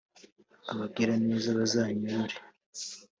[0.71, 2.35] Abagiraneza bazanyorore.